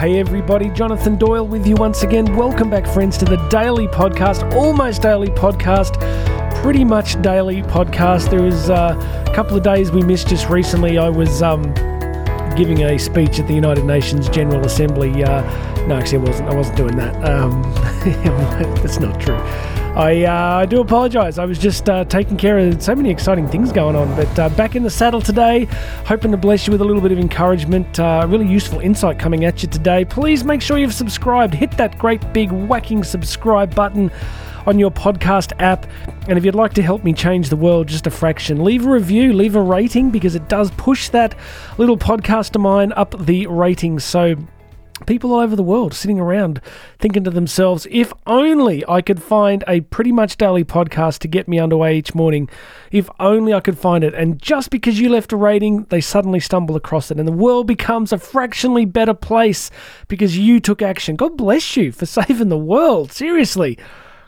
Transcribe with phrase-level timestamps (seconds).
[0.00, 2.34] hey everybody, Jonathan Doyle with you once again.
[2.34, 5.92] Welcome back, friends, to the daily podcast, almost daily podcast,
[6.62, 8.30] pretty much daily podcast.
[8.30, 8.96] There was uh,
[9.28, 10.96] a couple of days we missed just recently.
[10.96, 11.74] I was um,
[12.56, 15.22] giving a speech at the United Nations General Assembly.
[15.22, 15.42] Uh,
[15.86, 16.48] no, actually, I wasn't.
[16.48, 17.22] I wasn't doing that.
[17.22, 17.62] Um,
[18.76, 19.36] that's not true.
[19.96, 21.36] I, uh, I do apologise.
[21.36, 24.14] I was just uh, taking care of so many exciting things going on.
[24.14, 25.64] But uh, back in the saddle today,
[26.06, 29.44] hoping to bless you with a little bit of encouragement, uh, really useful insight coming
[29.44, 30.04] at you today.
[30.04, 31.54] Please make sure you've subscribed.
[31.54, 34.12] Hit that great big whacking subscribe button
[34.66, 35.86] on your podcast app.
[36.28, 38.90] And if you'd like to help me change the world just a fraction, leave a
[38.90, 41.34] review, leave a rating because it does push that
[41.78, 44.04] little podcast of mine up the ratings.
[44.04, 44.36] So
[45.06, 46.60] people all over the world sitting around
[46.98, 51.48] thinking to themselves, if only I could find a pretty much daily podcast to get
[51.48, 52.48] me underway each morning.
[52.90, 54.14] If only I could find it.
[54.14, 57.18] And just because you left a rating, they suddenly stumble across it.
[57.18, 59.70] And the world becomes a fractionally better place
[60.08, 61.16] because you took action.
[61.16, 63.12] God bless you for saving the world.
[63.12, 63.78] Seriously.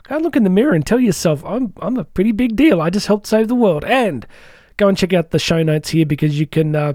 [0.03, 2.81] Go and look in the mirror and tell yourself, I'm, I'm a pretty big deal.
[2.81, 3.85] I just helped save the world.
[3.85, 4.27] And
[4.77, 6.75] go and check out the show notes here because you can.
[6.75, 6.93] Uh,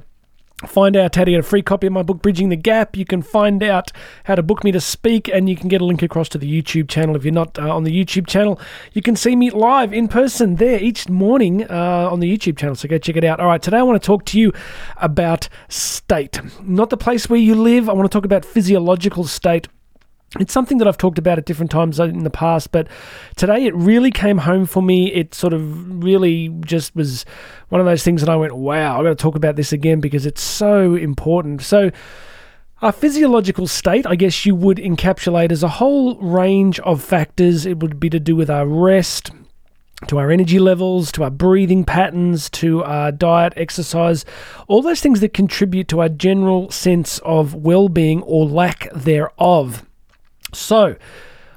[0.67, 2.97] Find out how to get a free copy of my book, Bridging the Gap.
[2.97, 3.93] You can find out
[4.25, 6.51] how to book me to speak, and you can get a link across to the
[6.51, 7.15] YouTube channel.
[7.15, 8.61] If you're not uh, on the YouTube channel,
[8.93, 12.75] you can see me live in person there each morning uh, on the YouTube channel.
[12.75, 13.39] So go check it out.
[13.39, 14.53] All right, today I want to talk to you
[14.97, 17.89] about state, not the place where you live.
[17.89, 19.69] I want to talk about physiological state
[20.39, 22.87] it's something that I've talked about at different times in the past, but
[23.37, 25.13] today it really came home for me.
[25.13, 27.25] It sort of really just was
[27.71, 30.01] one of those things that I went, wow, I've got to talk about this again
[30.01, 31.63] because it's so important.
[31.63, 31.91] So,
[32.81, 37.67] our physiological state, I guess you would encapsulate as a whole range of factors.
[37.67, 39.33] It would be to do with our rest,
[40.07, 44.25] to our energy levels, to our breathing patterns, to our diet, exercise,
[44.69, 49.88] all those things that contribute to our general sense of well being or lack thereof.
[50.53, 50.97] So,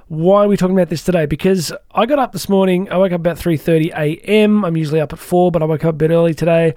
[0.07, 1.25] why are we talking about this today?
[1.25, 2.89] Because I got up this morning.
[2.91, 4.65] I woke up about three thirty a.m.
[4.65, 6.75] I'm usually up at four, but I woke up a bit early today,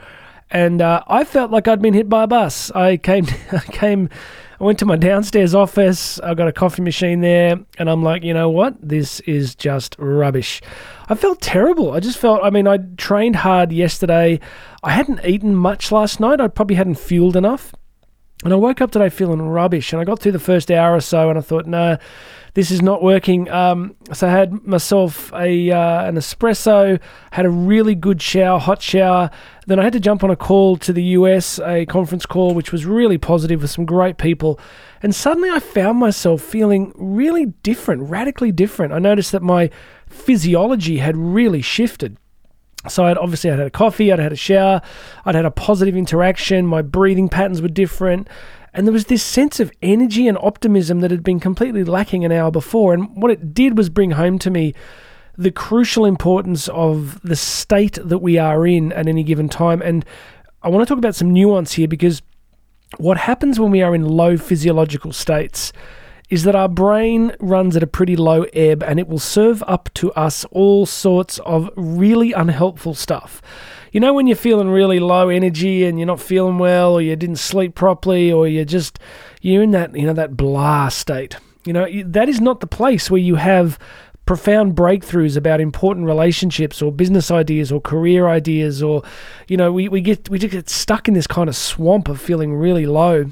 [0.51, 2.71] and uh, I felt like I'd been hit by a bus.
[2.71, 4.09] I came, I came,
[4.61, 6.21] I went to my downstairs office.
[6.21, 8.77] I got a coffee machine there, and I'm like, you know what?
[8.81, 10.63] This is just rubbish.
[11.09, 11.93] I felt terrible.
[11.93, 12.41] I just felt.
[12.45, 14.39] I mean, I trained hard yesterday.
[14.85, 16.41] I hadn't eaten much last night.
[16.41, 17.75] I probably hadn't fueled enough.
[18.45, 19.93] And I woke up today feeling rubbish.
[19.93, 21.97] And I got through the first hour or so and I thought, no,
[22.53, 23.51] this is not working.
[23.51, 27.01] Um, so I had myself a uh, an espresso,
[27.33, 29.31] had a really good shower, hot shower.
[29.67, 32.71] Then I had to jump on a call to the US, a conference call, which
[32.71, 34.61] was really positive with some great people.
[35.03, 38.93] And suddenly I found myself feeling really different, radically different.
[38.93, 39.71] I noticed that my
[40.07, 42.19] physiology had really shifted.
[42.89, 44.83] So I'd obviously I'd had a coffee, I'd had a shower,
[45.25, 48.29] I'd had a positive interaction, my breathing patterns were different,
[48.75, 52.33] and there was this sense of energy and optimism that had been completely lacking an
[52.33, 52.93] hour before.
[52.93, 54.75] And what it did was bring home to me
[55.39, 59.81] the crucial importance of the state that we are in at any given time.
[59.81, 60.05] And
[60.63, 62.21] I want to talk about some nuance here because
[62.99, 65.73] what happens when we are in low physiological states
[66.31, 69.89] is that our brain runs at a pretty low ebb and it will serve up
[69.95, 73.43] to us all sorts of really unhelpful stuff.
[73.93, 77.15] You know, when you're feeling really low energy and you're not feeling well, or you
[77.15, 78.99] didn't sleep properly, or you're just,
[79.41, 81.37] you're in that, you know, that blah state.
[81.65, 83.79] You know, that is not the place where you have
[84.27, 89.03] profound breakthroughs about important relationships or business ideas or career ideas or
[89.49, 92.19] you know we, we get we just get stuck in this kind of swamp of
[92.19, 93.31] feeling really low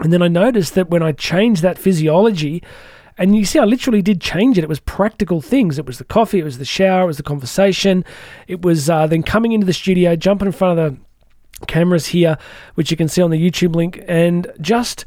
[0.00, 2.62] and then I noticed that when I changed that physiology,
[3.16, 4.64] and you see, I literally did change it.
[4.64, 5.78] It was practical things.
[5.78, 8.04] It was the coffee, it was the shower, it was the conversation.
[8.48, 12.36] It was uh, then coming into the studio, jumping in front of the cameras here,
[12.74, 15.04] which you can see on the YouTube link, and just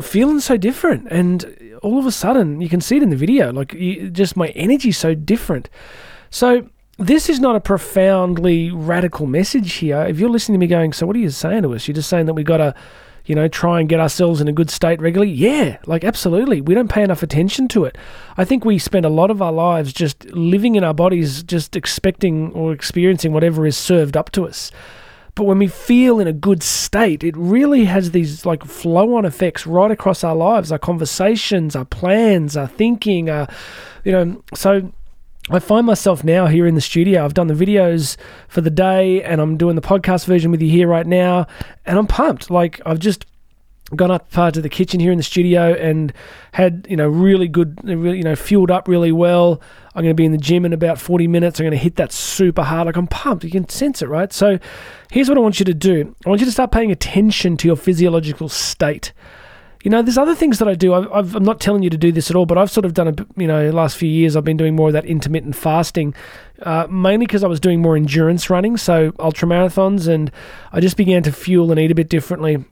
[0.00, 1.06] feeling so different.
[1.10, 4.34] And all of a sudden, you can see it in the video, like you, just
[4.34, 5.68] my energy so different.
[6.30, 10.02] So this is not a profoundly radical message here.
[10.02, 11.86] If you're listening to me going, so what are you saying to us?
[11.86, 12.74] You're just saying that we got to
[13.24, 15.32] you know, try and get ourselves in a good state regularly?
[15.32, 16.60] Yeah, like absolutely.
[16.60, 17.96] We don't pay enough attention to it.
[18.36, 21.76] I think we spend a lot of our lives just living in our bodies, just
[21.76, 24.70] expecting or experiencing whatever is served up to us.
[25.34, 29.24] But when we feel in a good state, it really has these like flow on
[29.24, 33.48] effects right across our lives, our conversations, our plans, our thinking, our,
[34.04, 34.92] you know, so
[35.50, 37.24] I find myself now here in the studio.
[37.24, 38.16] I've done the videos
[38.46, 41.46] for the day and I'm doing the podcast version with you here right now.
[41.84, 42.48] And I'm pumped.
[42.48, 43.26] Like, I've just
[43.96, 46.12] gone up uh, to the kitchen here in the studio and
[46.52, 49.60] had, you know, really good, you know, fueled up really well.
[49.94, 51.58] I'm going to be in the gym in about 40 minutes.
[51.58, 52.86] I'm going to hit that super hard.
[52.86, 53.42] Like, I'm pumped.
[53.42, 54.32] You can sense it, right?
[54.32, 54.60] So,
[55.10, 57.66] here's what I want you to do I want you to start paying attention to
[57.66, 59.12] your physiological state.
[59.82, 60.92] You know, there's other things that I do.
[60.92, 63.08] i am not telling you to do this at all, but I've sort of done
[63.08, 66.14] a, you know, last few years I've been doing more of that intermittent fasting,
[66.62, 70.30] uh, mainly because I was doing more endurance running, so ultra marathons, and
[70.72, 72.64] I just began to fuel and eat a bit differently.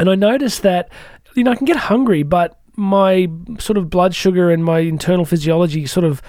[0.00, 0.90] And I noticed that,
[1.34, 5.24] you know, I can get hungry, but my sort of blood sugar and my internal
[5.24, 6.20] physiology sort of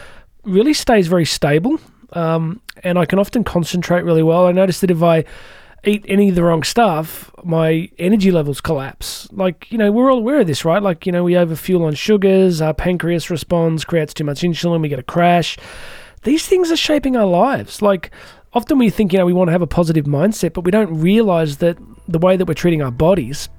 [0.43, 1.79] really stays very stable.
[2.13, 4.45] Um, and I can often concentrate really well.
[4.45, 5.23] I noticed that if I
[5.83, 9.27] eat any of the wrong stuff, my energy levels collapse.
[9.31, 10.81] Like, you know, we're all aware of this, right?
[10.81, 14.89] Like, you know, we overfuel on sugars, our pancreas responds, creates too much insulin, we
[14.89, 15.57] get a crash.
[16.23, 17.81] These things are shaping our lives.
[17.81, 18.11] Like,
[18.53, 20.99] often we think, you know, we want to have a positive mindset, but we don't
[20.99, 23.49] realize that the way that we're treating our bodies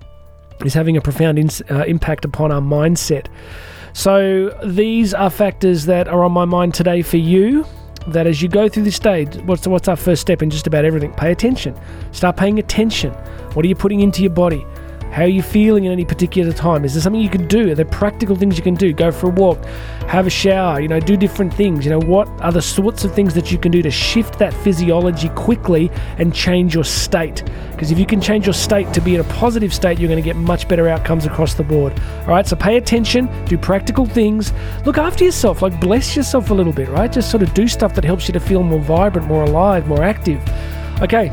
[0.65, 3.27] is having a profound uh, impact upon our mindset.
[3.95, 7.67] So, these are factors that are on my mind today for you
[8.09, 10.85] that as you go through this stage, what's, what's our first step in just about
[10.85, 11.13] everything?
[11.15, 11.79] Pay attention.
[12.13, 13.13] Start paying attention.
[13.55, 14.67] What are you putting into your body?
[15.13, 16.87] How are you feeling at any particular time?
[16.87, 17.71] Is there something you can do?
[17.71, 18.95] Are there practical things you can do?
[18.95, 19.63] Go for a walk,
[20.07, 21.85] have a shower, you know, do different things.
[21.85, 24.55] You know, what are the sorts of things that you can do to shift that
[24.55, 27.45] physiology quickly and change your state?
[27.73, 30.23] Because if you can change your state to be in a positive state, you're going
[30.23, 31.93] to get much better outcomes across the board.
[32.23, 34.51] All right, so pay attention, do practical things,
[34.87, 37.13] look after yourself, like bless yourself a little bit, right?
[37.13, 40.03] Just sort of do stuff that helps you to feel more vibrant, more alive, more
[40.03, 40.41] active.
[41.03, 41.29] Okay,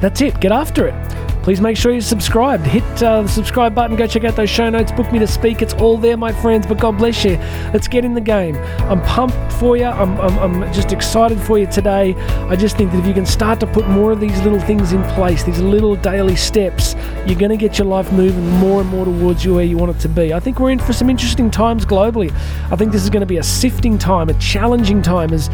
[0.00, 0.38] that's it.
[0.38, 2.66] Get after it please make sure you're subscribed.
[2.66, 5.60] Hit uh, the subscribe button, go check out those show notes, book me to speak.
[5.60, 6.66] It's all there, my friends.
[6.66, 7.36] But God bless you.
[7.74, 8.56] Let's get in the game.
[8.88, 9.84] I'm pumped for you.
[9.84, 12.14] I'm, I'm, I'm just excited for you today.
[12.48, 14.94] I just think that if you can start to put more of these little things
[14.94, 16.94] in place, these little daily steps,
[17.26, 19.94] you're going to get your life moving more and more towards you where you want
[19.94, 20.32] it to be.
[20.32, 22.32] I think we're in for some interesting times globally.
[22.70, 25.50] I think this is going to be a sifting time, a challenging time as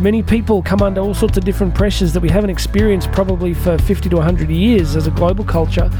[0.00, 3.78] many people come under all sorts of different pressures that we haven't experienced probably for
[3.78, 5.90] 50 to 100 years as a global global culture.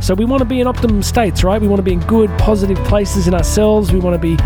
[0.00, 1.60] So we want to be in optimum states, right?
[1.60, 3.92] We want to be in good, positive places in ourselves.
[3.92, 4.36] We want to be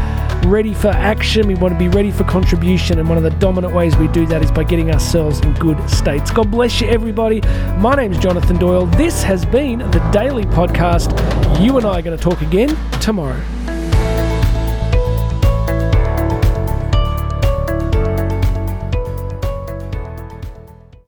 [0.48, 1.46] ready for action.
[1.46, 2.98] We want to be ready for contribution.
[2.98, 5.78] And one of the dominant ways we do that is by getting ourselves in good
[5.90, 6.30] states.
[6.30, 7.40] God bless you, everybody.
[7.78, 8.86] My name is Jonathan Doyle.
[8.86, 11.10] This has been the Daily Podcast.
[11.60, 13.42] You and I are going to talk again tomorrow.